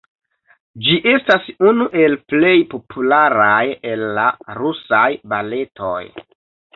Ĝi 0.85 0.93
estas 1.09 1.43
unu 1.71 1.85
el 2.05 2.15
plej 2.31 2.53
popularaj 2.71 3.61
el 3.91 4.07
la 4.15 4.23
Rusaj 4.63 5.03
Baletoj. 5.35 5.99